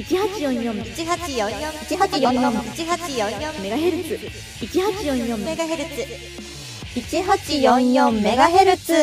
[0.00, 0.48] 一八四四。
[0.48, 1.50] 一八四四。
[1.90, 2.32] 一八四四。
[2.72, 3.60] 一八四四。
[3.60, 4.18] メガヘルツ
[4.62, 5.36] 一八四四。
[5.36, 6.06] メガヘルツ
[6.96, 8.94] 一八四四メガヘルツ。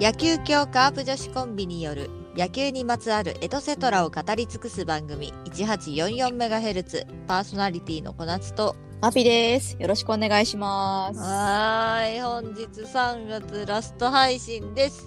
[0.00, 7.04] 野球協カープ女子コンビによる野球にまつわるエトセトラを語り尽くす番組1844メガヘルツ。
[7.26, 8.76] パーソナリティの小夏と。
[9.00, 9.76] マピです。
[9.80, 11.18] よろしくお願いします。
[11.18, 12.20] はーい。
[12.20, 15.04] 本日3月ラスト配信です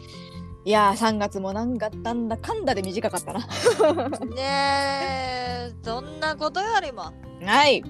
[0.64, 2.38] いやー3月もなんかなんだ。
[2.38, 3.40] かんだで短かったな。
[4.36, 7.12] ねえそんなことよりも。
[7.44, 7.84] はい。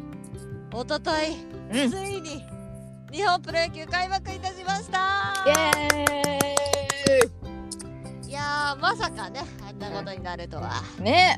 [0.74, 1.36] おととい
[1.74, 1.92] うん。
[1.92, 2.46] ついに
[3.12, 5.44] 日本プロ野球開幕いたしました。
[8.26, 10.82] いやーまさかねあんなことになるとは。
[11.00, 11.38] ね。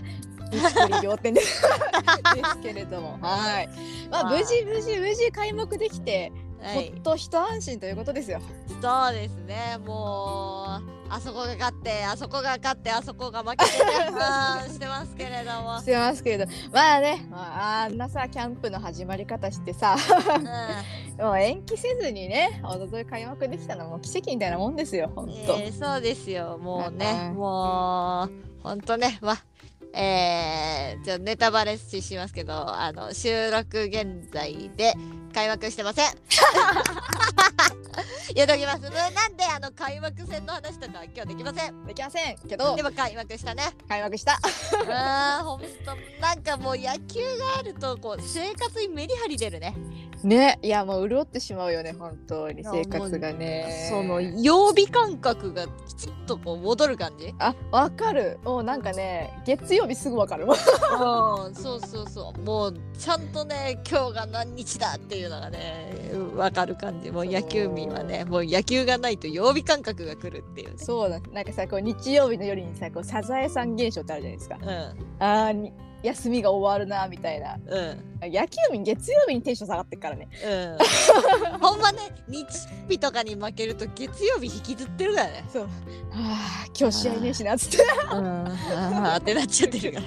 [0.52, 1.42] びっくり仰天で。
[1.42, 1.64] す
[2.36, 3.18] ですけれども。
[3.22, 3.70] はい。
[4.12, 4.40] まあはい。
[4.40, 6.92] 無事無事無事開幕できてはい。
[6.92, 8.40] ほっと一安心ということですよ。
[8.80, 9.80] そうですね。
[9.84, 15.78] もうあそこが勝ってあそこが勝ってあそこが負けてしてますけれども。
[15.82, 16.46] してますけれど。
[16.72, 19.96] まあね、まあ、あんなさキャンプの始まり方してさ
[21.20, 21.24] うん。
[21.24, 26.58] もう延期せずにねおととい開幕できたのも奇跡みたいなもんですよほんと、えーそうですよ。
[26.58, 27.36] もうねうん。
[27.36, 28.32] もう
[28.64, 29.38] ほんとねま
[29.96, 34.96] えー、ちょネタバレししますけどあの収録現在で
[35.32, 36.08] 開幕してません
[38.34, 41.86] 言うときますなんであの開幕戦の話とか今日できません。
[41.86, 43.64] できませんけどでも開幕したね。
[43.88, 44.40] 開幕した。
[44.90, 45.68] あーほんと
[46.22, 49.76] なんかもう野球があるとこう生活にメリハリ出るね。
[50.24, 50.60] ね。
[50.62, 53.88] いやもう潤ってしまうよね本当に生活がね。
[53.90, 57.34] その曜日感覚がきちっとこう戻る感じ？
[57.40, 58.40] あわかる。
[58.44, 62.42] もうなんかね月曜日すぐわかるうんそうそうそう。
[62.42, 65.94] もうちゃんとね今日が何日だっていうのがね
[66.36, 67.12] わかる感じ。
[67.12, 70.76] もう野球民はねもう野球がないと曜日感覚が来るっていうね。
[70.78, 71.20] そうだ。
[71.32, 74.58] なんかさこう日曜日の夜にさこうサザエさん現象ってあるじゃないですか。
[75.20, 75.74] あーに
[76.04, 77.58] 休みが終わるなみたいな。
[77.66, 77.78] うん。
[77.78, 80.30] うん野球民月曜日にテンション下がってっからね。
[80.46, 81.60] うん。
[81.60, 82.46] ほんまね日
[82.88, 85.44] 日とかに負けると月曜日引きずってるからね。
[85.52, 85.70] そう。
[86.14, 87.84] あー今日試合ねえしなっつって。
[88.14, 88.48] うん。
[88.48, 90.02] あーってなっちゃってるか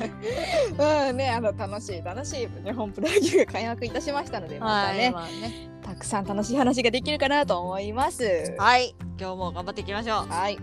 [0.79, 1.09] ら。
[1.09, 5.69] うんねあの楽しい楽しい日本プロ野球が開幕いたしましたのでまたね、まあね。
[5.83, 8.55] たくさん楽しい話ができるかなと思います。
[8.59, 8.95] はい。
[9.21, 10.29] 今日も頑張っていきましょう。
[10.29, 10.59] はい。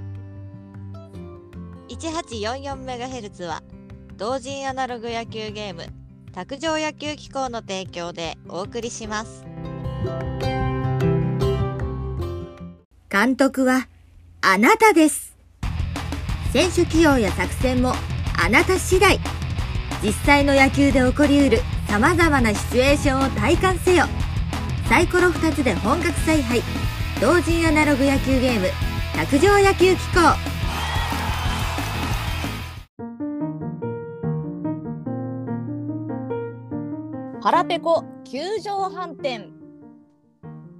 [1.88, 3.62] 1844メガヘルツは
[4.16, 5.88] 同人アナログ野球ゲーム
[6.34, 9.44] 卓上野球機構の提供でお送りします。
[13.09, 13.88] 監督は
[14.41, 15.35] あなたです。
[16.51, 17.94] 選手起用や作戦も
[18.40, 19.19] あなた次第。
[20.03, 24.06] 実際の野球で起こりうる様々なシチュエーションを体感せよ。
[24.90, 26.62] サイコロ2つで本格采配。
[27.19, 28.68] 同人アナログ野球ゲーム
[29.16, 30.53] 卓上野球機構。
[37.44, 39.52] 腹ペコ球場飯店。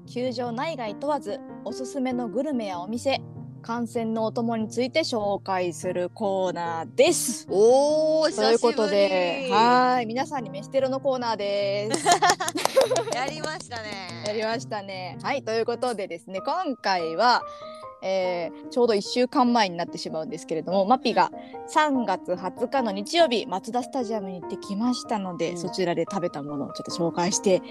[0.08, 3.20] 球場内外問わずおすすめのグルメやお店
[3.62, 7.48] 観戦のお供について紹介するコーナーです。
[7.50, 12.06] おーということではーい皆さんに飯テロのコーナーです。
[13.14, 14.24] やりましたね。
[14.26, 15.18] やりましたね。
[15.22, 17.42] はいということでですね今回は
[18.04, 21.32] えーちょうど1週間前になってしまうんですけれどもマピが
[21.74, 27.62] 3月20日の日曜日マツダスタジアムに行ってきましたので、うんそちらで食べたものをちょっと紹介して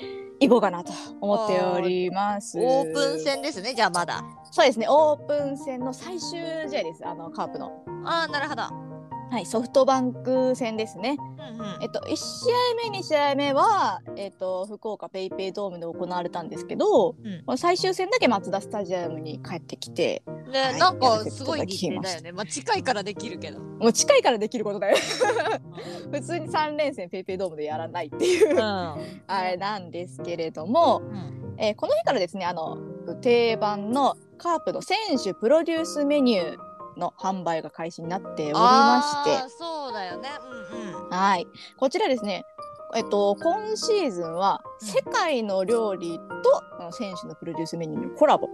[0.41, 2.59] いこうかなと思っております。
[2.59, 4.25] オープン戦ですね、じゃあまだ。
[4.50, 8.91] そうですねオープン戦の最終試合ですあのカープの、ああ、なるほど。
[9.32, 11.16] はい、ソフトバンク戦ですね。
[11.38, 12.53] うんうんえっと、1試
[12.84, 17.16] 合目2試合目は、えっと、福岡ペイペイドームで行われたんですけど、
[17.48, 20.22] うん最終戦だけマツダスタジアムに帰ってきて
[20.53, 22.32] ね、はいなんかすごい日程だよね。
[22.32, 23.60] まあ近いからできるけど。
[23.81, 24.97] もう近いからできることだよ
[26.12, 28.97] 普通に3連戦ペイペイドームでやらないっていう、 あ
[29.42, 32.76] れなんですけれども、うんえーこの日からですねあの
[33.22, 40.30] 定番のカープの選手プロデュースメニューの販売が開始になっておりましてそうだよね。
[40.72, 41.10] うんうん。
[41.10, 41.47] はい
[41.77, 42.44] こちらですね
[42.94, 46.21] えっと、今シーズンはうん世界の料理
[46.78, 48.48] と選手のプロデュースメニューのコラボ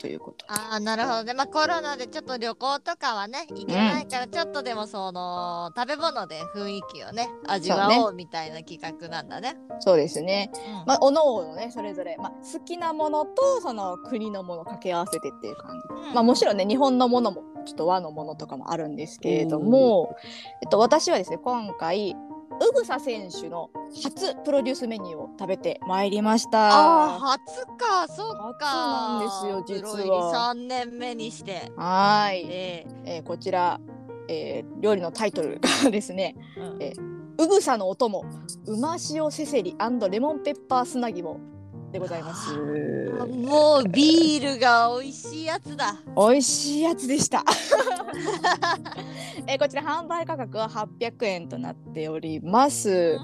[0.00, 1.34] ということでああ、なるほどね。
[1.34, 9.56] まあコロナでちょっと旅行とかはね、行けないから、ちょっとでもその、食べ物で雰囲気をね、味わおうみたいな企画なんだね。
[9.80, 20.16] そうですねうんまあ、おのおのねそれぞれ、まあ、好きなものとその国のものを掛け合わせてっていう感じ、うんまあ、もちろんね日本のものもちょっと和のものとかもあるんですけれども、
[20.62, 22.16] えっと、私はですね今回
[22.60, 23.70] うぐさ選手の
[24.02, 26.68] 初プロデュースメニューを食べてまいりました。
[26.68, 28.66] ああ初かそっか。
[28.66, 29.96] 初なんですよ実は。
[29.96, 31.72] プロ入り三年目にして。
[31.76, 33.18] はーい、ええ。
[33.18, 33.80] ーこちら、
[34.28, 36.82] えー料理のタイトルがですねえうん。
[36.82, 36.92] え
[37.38, 38.24] うぐさのお供
[38.66, 39.74] うま塩せせり
[40.10, 41.40] レモンペッパー砂肝
[41.92, 42.56] でございます。
[42.56, 45.94] もうビールが美味しいやつだ。
[46.16, 47.44] 美味しいやつでした。
[49.46, 53.18] えーこちら販売価格は800円となっております。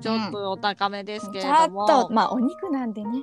[0.00, 1.86] ちょっとお高めですけちょっれども。
[1.86, 3.22] とまあお肉なんでね。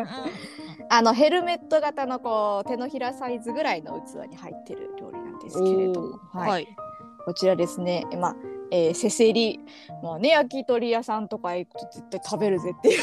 [0.90, 6.76] あのヘルメット型のこう手のひらサイズぐらいの器に入ってる料理なんですけれども、はいはい。
[7.24, 8.36] こちらですね、えまあ
[8.70, 9.60] えーせせり、
[10.02, 12.98] まあね、焼き鳥屋さんとか行くと絶対食べるぜっていう。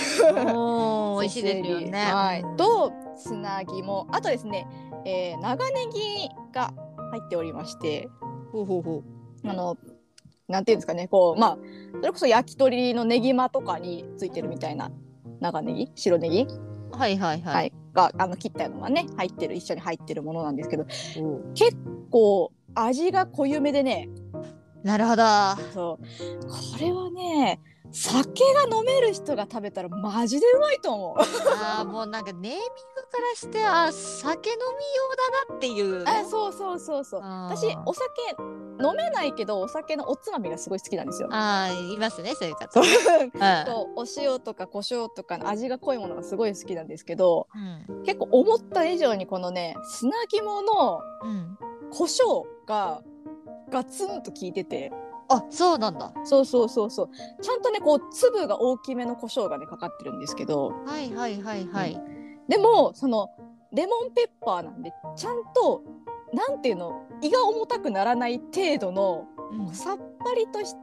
[1.19, 1.92] 美味しいですよね。
[1.92, 2.42] はい。
[2.42, 4.68] うん、と砂肝あとですね、
[5.06, 6.74] えー長ネギが
[7.12, 8.10] 入っておりまして。
[8.52, 9.04] ほうほうほ
[9.46, 9.78] あの
[10.48, 11.58] なんていうんですかねこうまあ
[11.96, 14.92] それこそ焼き鳥のネギマとかについてるみたいな。
[15.40, 15.92] 長ネギ？
[15.96, 16.98] 白ネギ、う。
[16.98, 17.68] はいはいははい。
[17.68, 20.86] いがあの切ったのがね入ってる一緒に入ってるものなんですけど。
[21.56, 21.78] 結
[22.10, 24.10] 構味が濃ゆめでね
[24.83, 25.24] なるほど。
[25.74, 27.60] そうこれはね
[27.94, 31.22] 酒が飲める人が食べたらマジでうまいと思う。
[31.62, 32.62] ああもうなんかネーミング
[33.12, 34.62] からしてあ酒飲み
[34.95, 35.10] 用
[35.50, 36.04] だなっていう。
[36.07, 38.06] あそうそうそうそう私お酒
[38.81, 41.27] 飲めないけどお酒のおつまみがすごい好きなんですよ。
[41.31, 42.81] あーいますねそういう方。
[43.66, 47.48] とお塩とか胡椒とかの味が濃いものがすごい好きなんですけど
[47.89, 51.57] うん結構思った以上にこのね砂肝のうん。
[51.94, 53.01] 胡椒が
[53.71, 54.91] ガツンと効いてて
[55.29, 56.12] あそうなんだ。
[56.25, 57.09] そうそうそうそう
[57.41, 62.01] ちゃんとねこう粒が大きめの胡椒がねかかってるんですけどはいはいはいはい。
[62.50, 63.29] でもその
[63.71, 65.83] レモンペッパーなんでちゃんと
[66.33, 70.74] なんていうの胃が重たくならない程度のうんさっぱりとしつ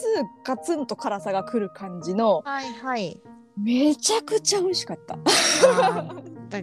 [0.00, 3.20] つガツンと辛さがくる感じのはいはい。
[3.56, 5.18] めちゃくちゃ美味しかった。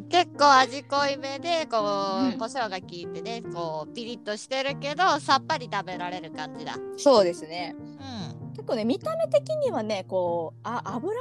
[0.09, 1.77] 結構味濃いめでこ
[2.36, 6.75] う胡椒が効いてねこうピリッとしてるけどさっぱり食べられる感じだ。
[6.97, 8.51] そうですねうん。
[8.53, 11.15] 結構ね見た目的にはねこうあ脂っ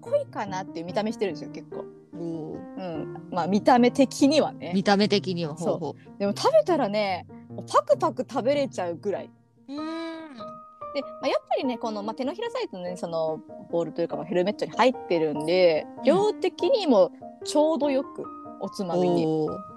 [0.00, 1.84] こいかなっていう見た目してるんですよ結構。
[2.14, 7.26] うん、まあ見た目的にはね見た目的にはそうほうほでも食べたらね
[7.72, 9.30] パクパク食べれちゃうぐらい。
[9.68, 9.72] う。
[9.72, 10.63] うん。
[10.94, 17.10] で、まあ、やっぱりねこの、まあ、手のひらサイズのねそのボールというか、まあ、ヘルメットに入ってるんでうん量的にも
[17.44, 18.24] ちょうどよく
[18.60, 19.26] おつまみに。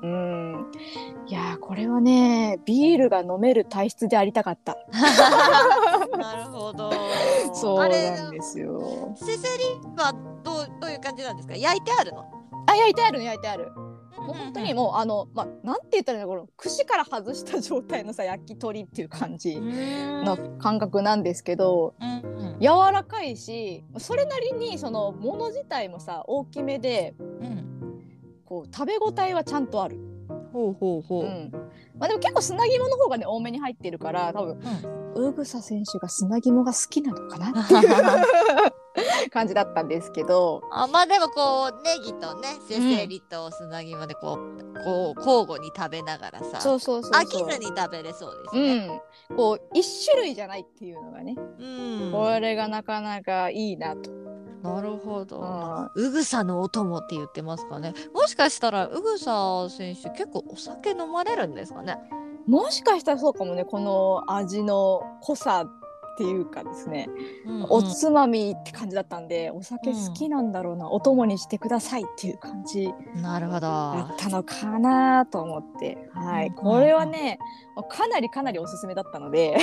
[0.04, 0.72] うん
[1.28, 4.78] いやーこれはねビールが飲める体質でありたかった。
[6.18, 6.92] なるほど。
[7.54, 9.12] そうなんですよ。
[9.16, 9.64] せせり
[9.98, 11.56] はどうどういう感じなんですか？
[11.56, 12.25] 焼いてあるの？
[12.68, 13.72] あ焼いてあるの焼いてある。
[14.28, 22.60] もう本当にももうあのまあなんて言ったらいいのこの串から外した状態のさ焼き鳥っていう感じの感覚なんですけどうんうん。
[22.60, 27.68] 柔らかいしそれなりにそのもの自体もさ大きめでうん
[28.46, 30.00] こう食べ応えはちゃんとある。
[30.54, 31.24] ほうほうほう。
[31.26, 31.52] うん。
[32.00, 34.60] まあ、でも結構砂肝の方がね多めに入ってるから多分
[35.16, 37.90] ウグサ選手が砂肝が好きなのかなっていう
[39.30, 48.88] 感じだったんですけどあまあでもこうネギとねせせりと砂肝でこう,、こう交互に食べながらさそうそうそう飽きずに食べれそうですうね。
[48.88, 49.02] ん、
[49.36, 51.64] こう一種類じゃないっていうのがね、う
[52.10, 54.12] んこれがなかなかいいなと。
[54.64, 55.40] なるほど。
[55.44, 57.94] あうぐさのお供って言ってますかね。
[58.14, 61.98] もしかしたらうぐさ選手結構お酒飲まれるんですかね？
[62.48, 65.66] もしかしたらそうかもねこの味の濃さ
[66.18, 67.07] っていうかですね、
[67.45, 67.66] うんうん。
[67.69, 73.59] おつまみって感じだったんでお酒好きなんだろうな、お供にしてくださいっていう感じなるほど。
[73.59, 77.38] だったのかなと思って、はい、うんこれはね
[77.88, 79.57] かなりかなりおすすめだったので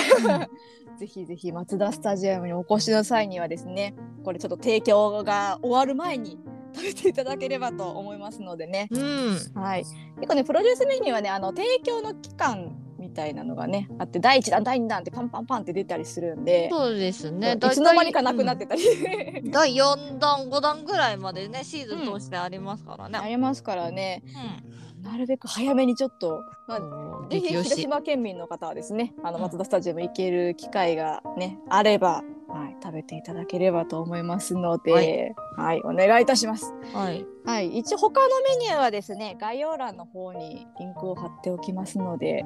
[0.96, 6.38] ぜひぜひ松田スタジアムにお越しの際にはですねこれちょっと提供が終わる前に
[6.73, 9.38] 食べていただければと思いますのでね、うん。
[9.54, 9.84] はい、
[10.16, 12.83] 結構ねプロデュースメニューはねあの提供の期間み
[13.14, 16.68] たいなのがねあって第1弾第2弾ってパンパンパンって出たりするんで。
[16.71, 17.56] そうですね。
[17.56, 23.18] いつの間にかなくなってたり、うん第4弾5弾ぐらいまでねシーズン通してありますからね。
[23.18, 24.23] ありますからね
[24.68, 36.73] うんなるべく早めにちょっと、まあ、ぜひ広島県民の方はですね、あのうん松田スタジアム行ける機会がね、あれば、はい、食べていただければと思いますので、ははいい、お願いいたします。
[36.94, 37.26] はい。
[37.44, 42.44] はい、一応他のメニューはですね、概要欄の方にリンクを貼っておきますので、いや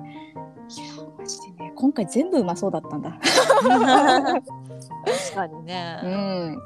[1.03, 3.19] ー、マジでね、今回全部うまそうだったんだ。
[3.23, 4.43] 確
[5.35, 5.95] かにうね。
[6.03, 6.59] ん。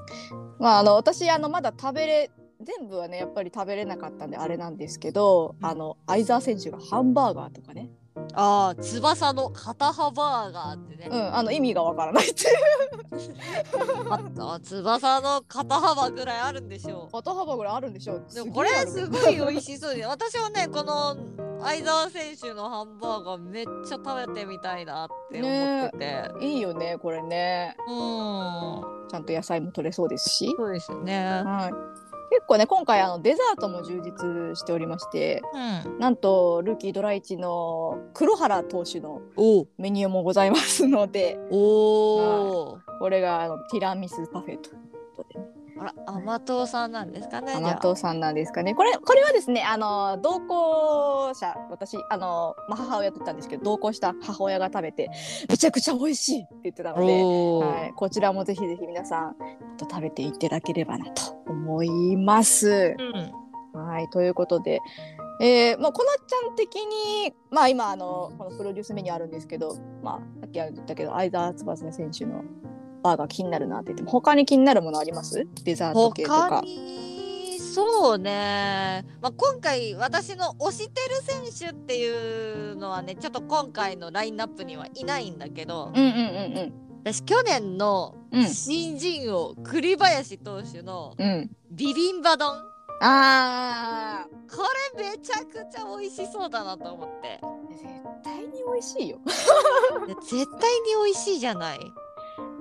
[0.58, 2.30] まあ、あの、私、あの、まだ食べれ、
[2.64, 7.90] 全部はね、やっぱり食べれなかったんで、あれなんですけど、あの、相澤選手がハンバーガーとかね、
[8.34, 12.44] ああ翼の肩幅バーガーってね、うん、あの意味がわからないって。
[14.36, 18.26] あ翼の肩幅ぐらいあるんでしょ肩幅ぐらいあるんでしょう。
[18.30, 21.16] うでもこれすごい美味しそうで私はねこの
[21.62, 27.76] 相澤選手のハンバーガーめっちゃ食べてみたいなって思ってて、いいよね、これね。
[27.88, 29.08] うん。
[29.08, 30.52] ちゃんと野菜も取れそうですし。
[30.56, 31.42] そうですね。
[31.44, 31.91] はい。
[32.32, 35.42] 結構ね、今回あのデザートも充実しておりまして、
[35.84, 35.98] うん。
[35.98, 42.78] なんとルーキードラ1の黒原投手のおメニューもございますので、おー。
[43.00, 44.78] これがあのティラミスパフェという
[45.14, 45.40] ことで。
[45.40, 45.61] ね。
[45.82, 48.74] あら甘党さんなんですかね甘あ党さんなんですかね。
[48.74, 55.10] これこれはですね、あの同行者私あのまあ母親と言ったんですけど、同行した母親が食べて
[55.48, 59.36] めちゃくちゃ美味しいって言ってたので、はい、こちらもぜひぜひ皆さん
[59.76, 62.94] と食べていただければなと思います。
[62.98, 63.42] うん。
[63.74, 64.80] はい、ということで、
[65.40, 72.44] えーまあ、こなちゃん的に、まあ、今あのこのプロデュースメニューあるんですけど、まあ、さっき言ったけど相澤翼選手の
[73.02, 75.46] バーガー気になるなって言っても他に気になるものあります？
[75.64, 76.60] デザート系と他か。
[76.62, 86.10] にそうね、まあ、今回私の推してる選手っていうのはねちょっと今回のラインナップにはいないんだけどうんうんう
[86.66, 86.72] ん
[87.04, 88.46] 私去年のうん。
[88.46, 91.26] 新人王、栗林投手のうん。
[91.26, 92.54] うんビビンバ丼。
[93.00, 94.62] あこ
[94.96, 97.40] れめちゃくちゃ美味しそうだなと思って。
[97.42, 97.84] ー絶
[98.22, 99.18] 対に美味しいよ。
[100.06, 100.46] で 絶対に
[101.06, 101.78] 美味しいじゃない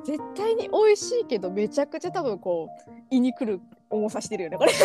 [0.04, 4.72] 絶対に美味しいけどめちゃくちゃ多分こう胃にくる重さしてるよねこれ。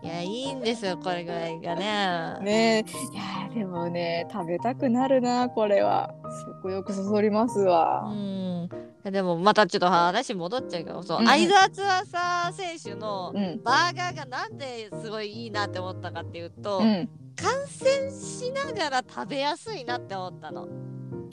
[0.00, 2.38] いやいいんですよこれぐらいがね。
[2.42, 2.84] ね。
[2.86, 6.14] えいやーでもね食べたくなるなこれは。
[6.60, 8.68] 食欲そそりますわ、うん。
[9.04, 11.28] でもまたちょっと話戻っちゃうけどそう、うんうん。
[11.28, 13.62] 相澤翼選手のうん。
[13.62, 20.68] バーガーがなんですごいいいなって思ったかっていうと、うん、観戦しながら食べやすいなって思ったの。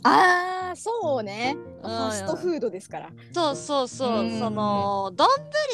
[0.07, 1.55] あーそうね。
[1.81, 1.91] フうん。
[1.91, 3.09] ァストフードですから。
[3.33, 4.39] そうそうそう、うん。
[4.39, 5.27] その丼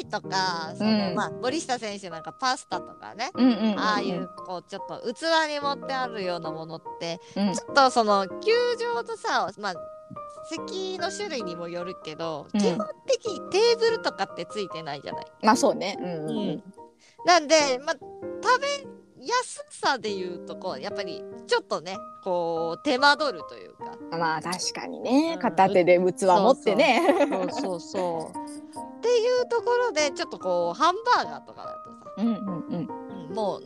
[0.09, 1.15] とかその、うん。
[1.15, 3.31] まあ森下選手なんかパスタとかね、
[3.77, 7.53] ああいうこうちょっと器に盛ってあるようなものってうん。
[7.53, 8.51] ちょっとその球
[8.95, 9.73] 場とさまあ
[10.49, 12.59] 席の種類にもよるけど、うん。
[12.59, 15.25] 基本的にテーブルとかってついてないじゃない。
[15.43, 15.97] まあそうね。
[15.99, 16.63] うん。
[17.25, 24.17] なんで、まあ、食べやすさで言うとこうやっぱりちょっとねこう手間取るというか。
[24.17, 25.33] まあ確かにね。
[25.35, 25.39] うん。
[25.39, 27.01] 片手で器持ってね。
[27.29, 28.37] そうそうそう
[28.97, 32.89] っていうところでちょっとこうハンバーガーとかだとさ、うんうんうん。
[33.29, 33.61] うんもう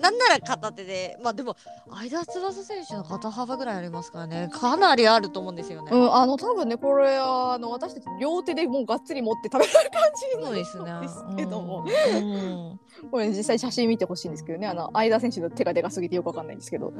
[0.00, 1.56] なんなら片手でまあでも
[1.90, 4.48] 相田翼選手の肩幅ぐらいありますからね。
[4.52, 5.90] かなりあると思うんですよね。
[5.92, 10.84] うん、あの多分ねこれあの私たち両手でもうがっつり持って食べる感じそうですね。
[10.84, 10.98] な。
[11.00, 12.24] んですけども、うん。
[12.24, 12.80] うん
[13.10, 14.66] これ実際写真見てほしいんですけどね。
[14.66, 16.92] あの相田選手の手がでかすぎてよくわかんないんですけど。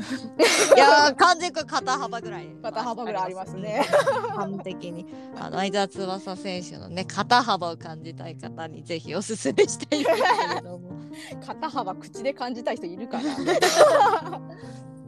[0.76, 2.48] いやー完全に肩幅ぐらい。
[2.62, 3.84] 肩幅ぐらいありますね。
[4.36, 5.06] 完璧に。
[5.36, 10.16] あの相田翼選手のね肩幅を感じたい方にぜひおすすめしたいんです
[10.48, 10.98] けれども。
[11.44, 13.36] 肩幅口で感じたい人いるかな。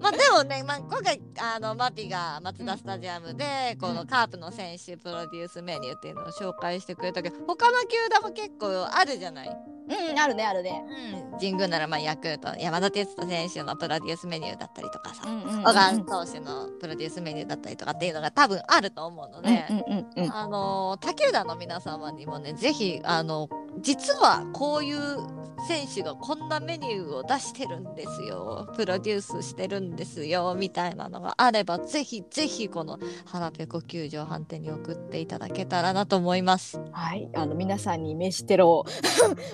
[0.01, 9.57] まあでもね、まあ、今回あのマティがマツダスタジアムでこのカープの選手プロデュースメニューっていうのを紹介してくれたけど他の球団も結構あるじゃない。
[9.91, 10.85] うんあるねあるね。
[11.33, 20.25] うん、神宮ならまあヤクルト山田哲人選手のプロデュースメニューだったりとかさ、うんうんうん小川投手のプロデュースメニューだったりとかっていうのが多分あると思うので、うんうんうん。
[20.25, 23.49] うんあの他球団の皆様にもねぜひあの
[23.81, 36.81] 実はこういう選手がこんなメニューを出してるんですよプロデュースしてるんですよみたいなのがあればぜひぜひこの腹ペコ球場判定に送っていただけたらなと思います。
[36.93, 37.29] はい。
[37.35, 38.87] あの皆さんに飯テロを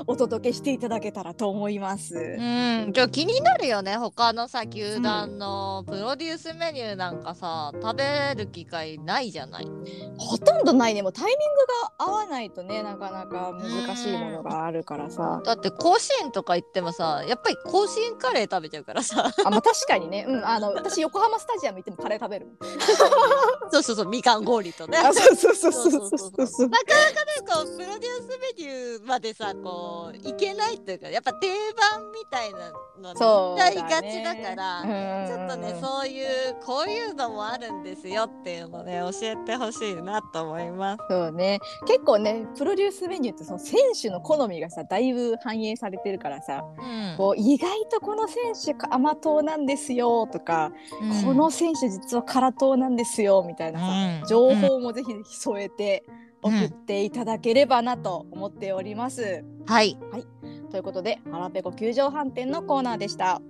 [0.07, 2.15] お 届届けしていただけたらと思います。
[2.17, 2.19] う
[2.89, 3.97] ん、ちょ気になるよね。
[3.97, 9.69] 他のさ球団のプロデュースメニューなんかさ、食べる機会ないじゃない？
[10.19, 11.03] ほとんどないね。
[11.03, 11.45] もうタイミング
[11.99, 15.41] が合わないとね、なかなか難しいものがあるからさ。
[15.45, 19.31] だって甲子園とか行ってもさ、やっぱり甲子園カレー食べちゃうからさ。
[19.45, 20.25] あ、まあ、確かにね。
[20.29, 22.57] うん、あの私横浜スタジアム行ってもカレー食べるもん。
[23.71, 24.99] そうそうそうみかん氷とね。
[24.99, 25.97] あ、そうそうそうそうそ
[26.43, 26.69] うそう。
[26.69, 31.47] なかなかねこうプロデュースメニューまでさこういけないっていうかやっぱ定
[31.93, 33.77] 番みたいなのにそうだね。
[33.77, 35.29] 行っちゃいがちだからうん。
[35.29, 36.27] ちょっとねそういう
[36.65, 41.03] こういうのもあるんですよっていうのね教えてほしいなと思います。
[41.09, 41.61] そうね。
[41.87, 47.15] 結構ねプロデュースメニューってその選手の好みがさだいぶ反映されてるからさ、うん。
[47.17, 50.73] こう意外とこの選手甘党なんですよとか、
[51.25, 53.87] この選手実は辛党なんですよみたいなさ、
[54.23, 54.27] うん。
[54.27, 56.05] 情報もぜひぜひ添えて
[56.43, 59.45] 送っていただければなと思っております。
[59.67, 59.99] はい
[60.71, 63.41] ということで「腹ペコ球場飯店」のコーナーでした。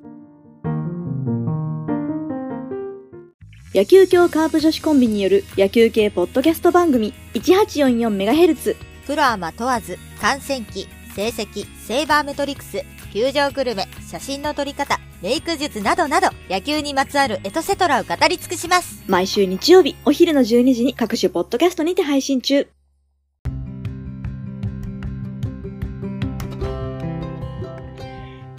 [3.74, 8.74] 野球協カープ女子コンビによる野球系ポッドキャスト番組 1844MHz
[9.06, 19.04] プロアマ問わず、観戦記、成績、セイバーメトリクス、球場グルメ、写真の撮り方、メイク術などなど、野球にまつわるエトセトラを語り尽くします。
[19.06, 22.66] 毎週日曜日お昼の12時に各種ポッドキャストにて配信中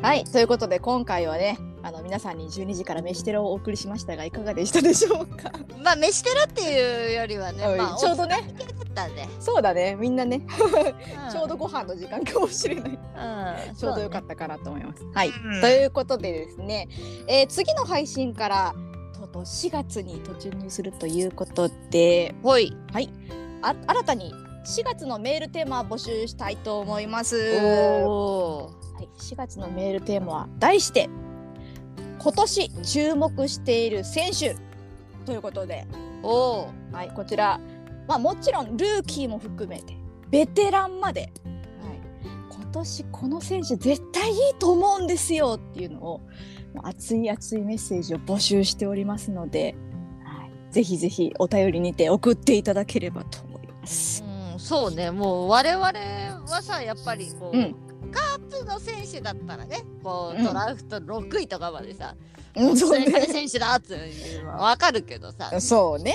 [0.07, 5.51] はいということで今回はねあの皆さんに12時から飯テロをお送りしましたがいかがでしたでしょうか、
[5.83, 8.37] まあ飯テロっていうよりはね、うんまあ、ちょうどね。
[8.37, 10.43] ね、そうだねみんなね。
[11.25, 11.31] うん。
[11.31, 12.89] ちょうどご飯の時間かもしれない。
[12.91, 15.03] うんちょうどよかったかなと思います。
[15.13, 15.61] はい、うん。
[15.61, 16.87] ということでですね、
[17.27, 18.75] えー次の配信から
[19.13, 22.73] とうとう4月に突入するということでほい
[23.61, 24.33] あ新たに
[24.67, 27.57] 4月のメールテーマを募集したいと思います。
[28.03, 31.09] おはい、4月のメールテーマは題して
[32.19, 34.57] 今年注目している選手
[35.25, 36.93] ということで、ーおー。
[36.93, 37.62] はい、こちら、
[38.09, 39.95] まあ、もちろんルーキーも含めて
[40.29, 41.31] ベテランまで、はい、
[42.50, 46.21] 今年この選手絶対いいと思うんですよっていうのを
[46.83, 49.77] 熱い熱いメッセージを募集しておりますので、
[50.25, 54.26] はい、ぜひぜひお便りにて送っていただければと思います。
[54.75, 57.75] うん、そうねもう我々はさやっぱりこう、うん。
[58.12, 60.45] カープの選手だったらねこう、うん。
[60.45, 62.15] ドラフト6位とかまでさ、
[62.55, 62.77] うん。
[62.77, 66.13] 選手だっていうのはわかるけどさ、ね、そうね。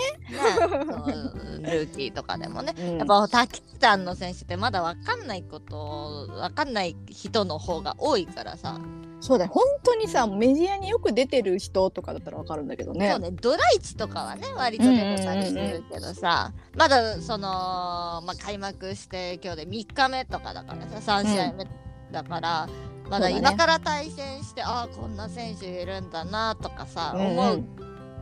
[1.61, 2.75] ルーキーとかでもね。
[2.79, 2.99] うん。
[2.99, 8.81] やっぱタキタンの選手ってまだわかんないことわかんない人の方が多いからさ、
[9.23, 9.53] そうだよ。
[9.55, 13.09] 本当にさメディアによく出てる人とかだったらわかるんだけどね。
[13.09, 13.31] そうね。
[13.31, 21.67] ドライチとかはね割と出てたりするけどさ、まだその、まあ、開幕して今日で3日目とかだからさ3試合目
[22.11, 22.69] だから、
[23.09, 23.39] まだそうだね。
[23.39, 27.39] 今から対戦して、ああこんな選手いるんだなとかさ、うんうん。
[27.39, 27.65] 思う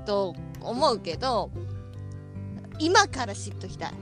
[0.04, 1.50] と思うけど
[2.78, 3.92] 今から知っときたい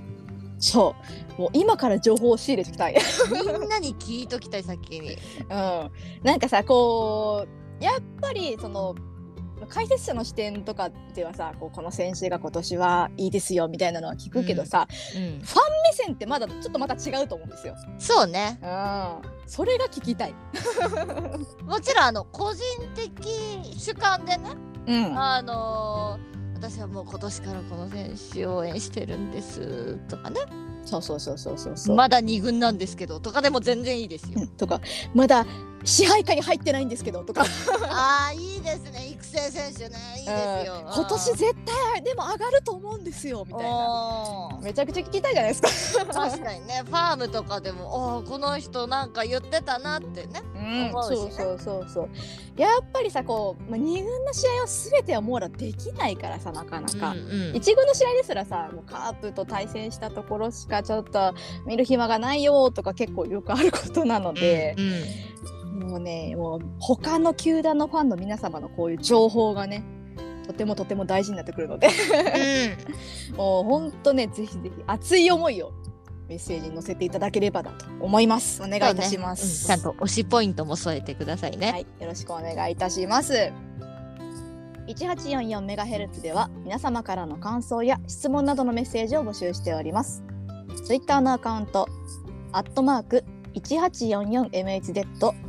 [0.58, 0.94] そ
[1.38, 1.40] う。
[1.40, 2.96] もう今から情報を仕入れてきたい。
[3.32, 5.12] みんなに聞いときたい先に。
[5.12, 5.90] うん。
[6.22, 7.46] なんかさこ
[7.80, 8.94] うやっぱりその
[9.68, 14.86] 解説者の視点とかではさこうこの選手が今年はいいですよみたいなのは聞くけどさ、
[15.16, 15.42] うん、ファン目
[15.92, 17.74] 線ってまだちょっとまた違うと思うんですよ。
[17.98, 19.48] そうねうん。
[19.48, 20.34] それが聞きたい。
[21.64, 22.62] もちろんあの個人
[22.94, 24.50] 的主観でね
[24.86, 25.18] うん。
[25.18, 30.40] あのー私はもう今年からこの選手を応援してるんですとかね
[30.84, 31.96] そうそうそうそうそうそう。
[31.96, 34.80] まだ2軍なんですけどとかでも全然いいですようんとか
[35.14, 35.46] まだ
[35.84, 37.44] 支配下に入ってないんですけどとか。
[37.88, 39.08] ああいいですね。
[39.12, 39.96] 育成選手ね。
[40.18, 40.84] いいですよ。
[40.86, 40.94] うん。
[40.94, 41.54] 今年絶
[41.94, 43.70] 対でも上がると思うんですよみたいな。
[43.70, 46.04] なめちゃくちゃ聞きたいじゃないですか。
[46.06, 46.82] 確かにね。
[46.84, 50.42] ファームとかでもあーこの人なんか言ってたなってね。
[50.54, 50.88] うん。
[50.90, 51.16] 思うしね。
[51.16, 52.08] そうそうそうそう。
[52.60, 57.52] やっぱりさこう、まあ、2軍の試合を全ては網羅できないからさなかなか、うんうん。
[57.52, 61.34] 1軍の試合ですらさもうカープと対戦したところしかちょっと
[61.66, 64.74] 見る暇がないよとか結構よくあることなので。
[64.76, 65.28] う、ん
[65.78, 69.84] もうねもう他の球団のファンの皆様のこういう情報がね
[70.46, 71.88] とてもとても大事になってくるので。
[73.36, 75.72] もうほんとねぜひぜひ熱い思いを
[76.28, 78.62] メッセージに載せていただければなと思います。
[78.62, 83.52] お願いいたします、ちゃんと推しポイントも添えてくださいね、はい、よろしくお願いいたします。
[84.86, 90.22] 1844メガヘルツでは皆様からの感想や質問などのメッセージを募集しております。
[90.84, 91.86] ツイッターのアカウント、
[92.52, 95.47] アットマーク 1844MHz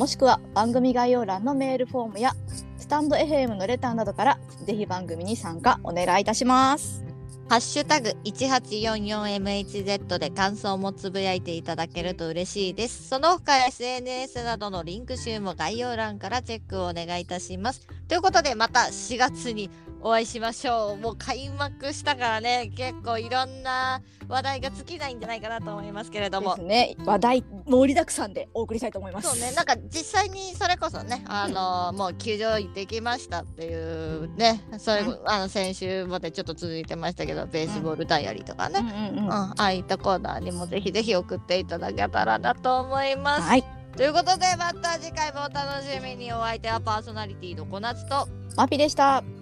[0.00, 2.32] もしくは番組概要欄のメールフォームや
[2.78, 7.04] スタンド FM のレターなどからぜひ番組に参加お願いいたします。
[7.50, 13.10] ハッシュタグ 1844MHz で感想もつぶやいていただけると嬉しいです。
[13.10, 17.86] その他 SNS などのリンク集も概要欄からチェックをお願いいたします。
[18.08, 19.68] ということでまた4月に
[20.02, 20.96] お会いしましょう。
[20.96, 26.56] もう開幕したからね、結構いろんな話題が尽きないんじゃないかなと思いますけれども。
[26.56, 26.66] です。
[26.66, 29.28] ね、話題盛りだくさんでお送りしたいと思います。
[29.28, 39.26] そうね、なんか実際にそれこそね、あのもう球場行ってきましたっていうね、そういう、うあの先週までちょっと続いてましたけど、ベースボールダイアリーとかね、うんうんうん。
[39.26, 43.42] うん、ああいったコーナーにもぜひぜひ送っていただけたらなと思います。
[43.42, 43.64] はい、
[43.96, 46.32] ということでまた次回もお楽しみに。
[46.32, 48.28] お相手はパーソナリティの小夏と。
[48.56, 49.39] マピでした。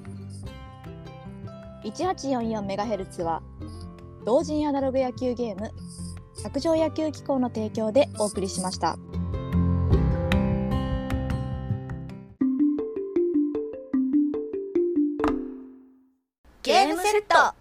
[1.91, 3.43] 1844メガヘルツは
[4.25, 5.71] 同人アナログ野球ゲーム
[6.43, 8.99] 卓上野球機構の提供でお送りしました。
[16.63, 17.55] ゲームセット